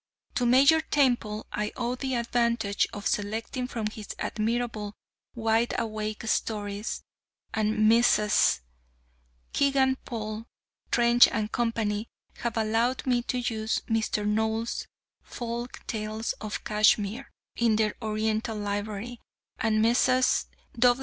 [0.33, 4.95] To Major Temple I owe the advantage of selecting from his admirable
[5.37, 7.03] Wideawake Stories,
[7.53, 8.61] and Messrs.
[9.53, 10.47] Kegan Paul,
[10.89, 11.71] Trench & Co.
[12.37, 14.25] have allowed me to use Mr.
[14.27, 14.87] Knowles'
[15.21, 19.19] "Folk tales of Kashmir," in their Oriental Library;
[19.59, 20.47] and Messrs.